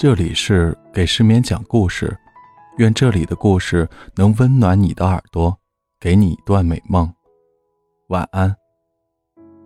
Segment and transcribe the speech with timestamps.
[0.00, 2.16] 这里是给失眠讲故事，
[2.78, 5.54] 愿这里的故事能温暖你的耳朵，
[6.00, 7.12] 给你一段美梦。
[8.08, 8.56] 晚安，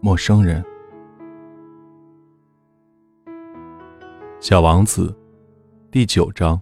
[0.01, 0.61] 陌生人。
[4.41, 5.17] 小王子，
[5.93, 6.61] 第九章。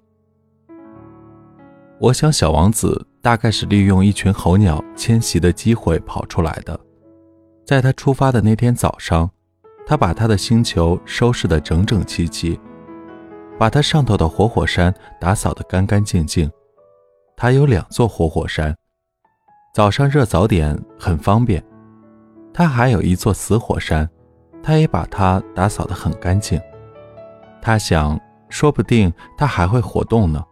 [1.99, 6.79] 我想，小王子大概是利用一群候鸟迁徙的机会跑出来的。
[7.65, 9.31] 在他出发的那天早上，
[9.87, 12.61] 他把他的星球收拾得整整齐齐。
[13.59, 16.51] 把它上头的活火山打扫得干干净净。
[17.37, 18.77] 他有两座活火山，
[19.75, 21.63] 早上热早点很方便。
[22.53, 24.09] 他还有一座死火山，
[24.63, 26.61] 他也把它打扫得很干净。
[27.61, 30.45] 他想，说不定它还会活动呢。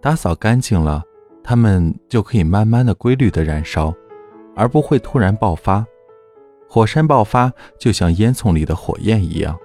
[0.00, 1.02] 打扫干净了，
[1.42, 3.92] 它们就可以慢慢的、规律的燃烧，
[4.54, 5.84] 而不会突然爆发。
[6.68, 9.58] 火山爆发就像烟囱里的火焰一样。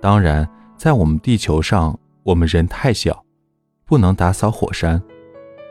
[0.00, 0.48] 当然。
[0.82, 3.24] 在我们地球上，我们人太小，
[3.86, 5.00] 不能打扫火山，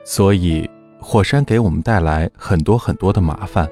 [0.06, 0.70] 所以
[1.02, 3.70] 火山给我们带来很多很多的麻烦。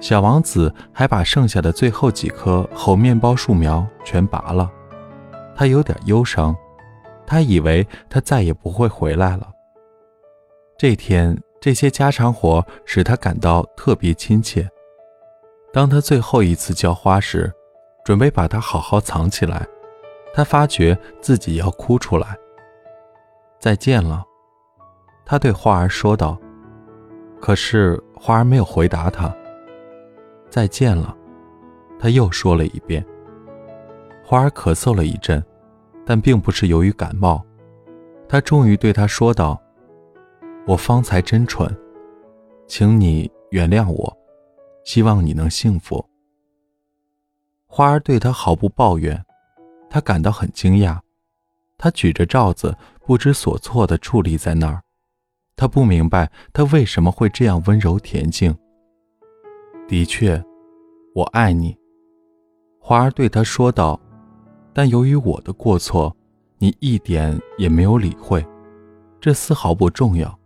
[0.00, 4.68] 小王子还把剩下的最后几棵猴面包树苗全拔了，
[5.54, 6.52] 他有点忧伤，
[7.24, 9.48] 他以为他再也不会回来了。
[10.76, 14.68] 这天，这些家常活使他感到特别亲切。
[15.72, 17.52] 当他最后一次浇花时，
[18.04, 19.64] 准备把它好好藏起来。
[20.34, 22.36] 他发觉自己要哭出来。
[23.60, 24.24] 再见了，
[25.24, 26.36] 他对花儿说道。
[27.40, 29.34] 可是花儿没有回答他。
[30.50, 31.16] 再见了，
[32.00, 33.04] 他又说了一遍。
[34.24, 35.44] 花儿咳嗽了一阵，
[36.04, 37.44] 但并不是由于感冒。
[38.28, 39.60] 他终于对他说道
[40.66, 41.70] ：“我方才真蠢，
[42.66, 44.16] 请你原谅我，
[44.84, 46.04] 希望你能幸福。”
[47.68, 49.22] 花儿对他毫不抱怨。
[49.94, 50.98] 他感到很惊讶，
[51.78, 54.82] 他举着罩子，不知所措地矗立在那儿。
[55.54, 58.52] 他不明白他为什么会这样温柔恬静。
[59.86, 60.42] 的确，
[61.14, 61.78] 我爱你，
[62.80, 64.00] 花儿对他说道。
[64.72, 66.12] 但由于我的过错，
[66.58, 68.44] 你一点也没有理会，
[69.20, 70.36] 这丝毫不重要。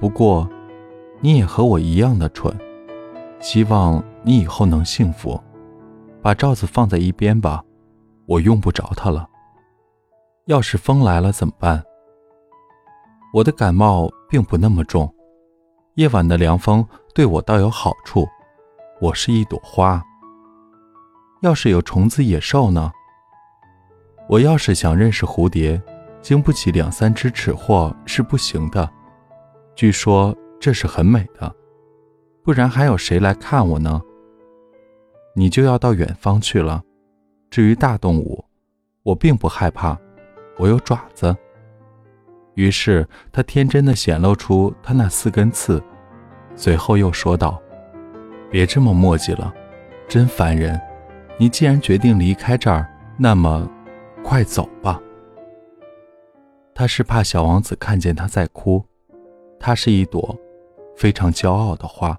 [0.00, 0.50] 不过，
[1.20, 2.52] 你也和我一样的蠢。
[3.38, 5.40] 希望你以后能幸福。
[6.20, 7.62] 把罩子放在一边吧。
[8.26, 9.28] 我用不着它了。
[10.46, 11.82] 要是风来了怎么办？
[13.32, 15.12] 我的感冒并不那么重，
[15.94, 18.26] 夜晚的凉风对我倒有好处。
[19.00, 20.02] 我是一朵花。
[21.42, 22.92] 要是有虫子野兽呢？
[24.28, 25.80] 我要是想认识蝴蝶，
[26.22, 28.88] 经不起两三只尺货是不行的。
[29.74, 31.54] 据说这是很美的，
[32.42, 34.00] 不然还有谁来看我呢？
[35.34, 36.82] 你就要到远方去了。
[37.54, 38.44] 至于大动物，
[39.04, 39.96] 我并不害怕，
[40.58, 41.32] 我有爪子。
[42.54, 45.80] 于是他天真的显露出他那四根刺，
[46.56, 47.62] 随后又说道
[48.50, 49.54] ：“别这么磨叽了，
[50.08, 50.80] 真烦人。
[51.38, 53.70] 你既然决定离开这儿，那么，
[54.24, 55.00] 快走吧。”
[56.74, 58.84] 他是怕小王子看见他在哭，
[59.60, 60.36] 他是一朵
[60.96, 62.18] 非常骄傲的花。